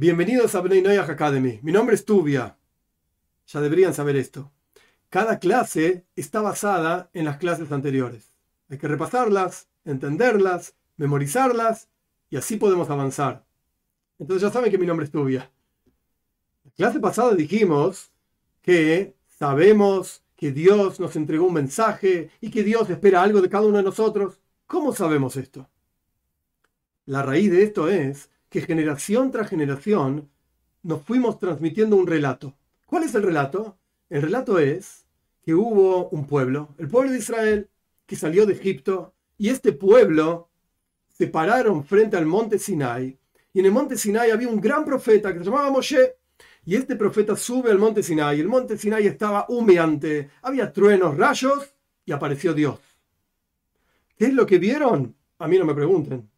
[0.00, 1.58] Bienvenidos a Bnei Noyach Academy.
[1.60, 2.56] Mi nombre es Tubia.
[3.48, 4.52] Ya deberían saber esto.
[5.10, 8.32] Cada clase está basada en las clases anteriores.
[8.68, 11.88] Hay que repasarlas, entenderlas, memorizarlas
[12.30, 13.44] y así podemos avanzar.
[14.20, 15.50] Entonces ya saben que mi nombre es Tubia.
[16.62, 18.12] La clase pasada dijimos
[18.62, 23.66] que sabemos que Dios nos entregó un mensaje y que Dios espera algo de cada
[23.66, 24.38] uno de nosotros.
[24.68, 25.68] ¿Cómo sabemos esto?
[27.04, 30.28] La raíz de esto es que generación tras generación
[30.82, 32.54] nos fuimos transmitiendo un relato.
[32.86, 33.76] ¿Cuál es el relato?
[34.08, 35.04] El relato es
[35.42, 37.68] que hubo un pueblo, el pueblo de Israel,
[38.06, 40.48] que salió de Egipto, y este pueblo
[41.08, 43.18] se pararon frente al monte Sinai,
[43.52, 46.16] y en el monte Sinai había un gran profeta que se llamaba Moshe,
[46.64, 51.74] y este profeta sube al monte Sinai, el monte Sinai estaba humeante, había truenos, rayos,
[52.04, 52.78] y apareció Dios.
[54.16, 55.14] ¿Qué es lo que vieron?
[55.38, 56.28] A mí no me pregunten.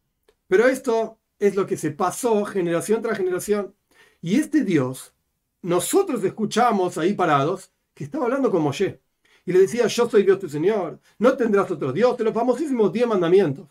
[0.47, 3.73] Pero esto es lo que se pasó generación tras generación.
[4.21, 5.15] Y este Dios,
[5.63, 9.01] nosotros escuchamos ahí parados que estaba hablando con Moshe.
[9.43, 12.93] Y le decía, yo soy Dios tu Señor, no tendrás otro Dios, de los famosísimos
[12.93, 13.69] diez mandamientos.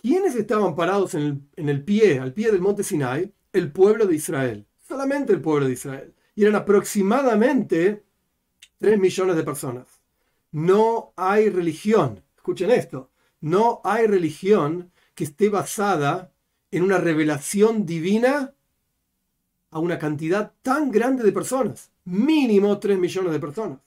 [0.00, 3.34] ¿Quiénes estaban parados en el, en el pie, al pie del monte Sinai?
[3.52, 6.14] El pueblo de Israel, solamente el pueblo de Israel.
[6.36, 8.04] Y eran aproximadamente
[8.78, 9.88] 3 millones de personas.
[10.52, 16.30] No hay religión, escuchen esto, no hay religión que esté basada
[16.70, 18.54] en una revelación divina
[19.70, 23.78] a una cantidad tan grande de personas, mínimo 3 millones de personas.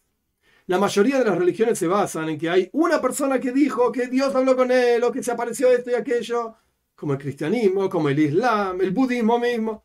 [0.68, 4.08] La mayoría de las religiones se basan en que hay una persona que dijo que
[4.08, 6.56] Dios habló con él o que se apareció esto y aquello,
[6.96, 9.84] como el cristianismo, como el islam, el budismo mismo,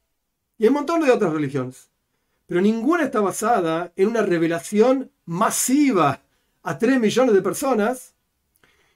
[0.58, 1.88] y un montón de otras religiones.
[2.46, 6.20] Pero ninguna está basada en una revelación masiva
[6.62, 8.14] a 3 millones de personas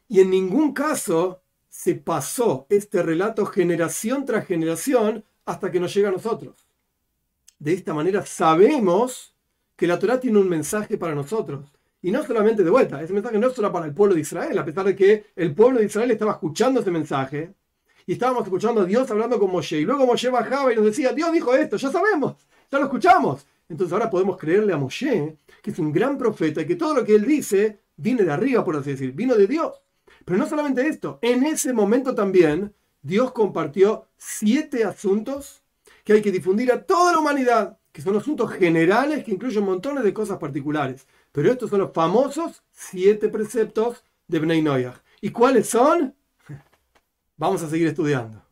[0.09, 6.09] y en ningún caso se pasó este relato generación tras generación hasta que nos llega
[6.09, 6.67] a nosotros.
[7.59, 9.35] De esta manera sabemos
[9.77, 11.73] que la Torah tiene un mensaje para nosotros.
[12.01, 14.57] Y no solamente de vuelta, ese mensaje no es solo para el pueblo de Israel,
[14.59, 17.55] a pesar de que el pueblo de Israel estaba escuchando ese mensaje
[18.07, 19.81] y estábamos escuchando a Dios hablando con Moshe.
[19.81, 22.37] Y luego Moshe bajaba y nos decía, Dios dijo esto, ya sabemos,
[22.71, 23.47] ya lo escuchamos.
[23.69, 27.05] Entonces ahora podemos creerle a Moshe, que es un gran profeta y que todo lo
[27.05, 29.73] que él dice viene de arriba, por así decir, vino de Dios.
[30.29, 35.63] Pero no solamente esto, en ese momento también Dios compartió siete asuntos
[36.05, 40.05] que hay que difundir a toda la humanidad, que son asuntos generales que incluyen montones
[40.05, 41.07] de cosas particulares.
[41.33, 44.99] Pero estos son los famosos siete preceptos de Bnei Noyach.
[45.23, 46.15] ¿Y cuáles son?
[47.39, 48.48] Vamos a seguir estudiando.